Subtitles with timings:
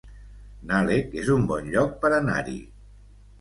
[0.71, 2.57] Nalec es un bon lloc per anar-hi